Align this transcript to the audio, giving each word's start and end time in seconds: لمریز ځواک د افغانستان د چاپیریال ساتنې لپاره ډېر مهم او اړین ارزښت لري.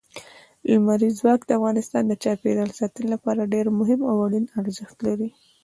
لمریز 0.69 1.13
ځواک 1.19 1.41
د 1.45 1.51
افغانستان 1.59 2.03
د 2.07 2.13
چاپیریال 2.23 2.71
ساتنې 2.79 3.07
لپاره 3.13 3.49
ډېر 3.53 3.65
مهم 3.79 3.99
او 4.09 4.15
اړین 4.25 4.45
ارزښت 4.61 4.97
لري. 5.07 5.29